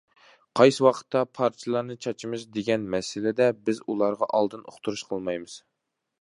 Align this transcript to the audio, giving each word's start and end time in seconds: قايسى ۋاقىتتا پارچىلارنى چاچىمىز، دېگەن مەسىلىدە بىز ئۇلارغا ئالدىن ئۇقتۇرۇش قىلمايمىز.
قايسى 0.59 0.83
ۋاقىتتا 0.85 1.19
پارچىلارنى 1.39 1.97
چاچىمىز، 2.05 2.45
دېگەن 2.55 2.87
مەسىلىدە 2.95 3.51
بىز 3.69 3.83
ئۇلارغا 3.85 4.31
ئالدىن 4.39 4.65
ئۇقتۇرۇش 4.73 5.05
قىلمايمىز. 5.13 5.61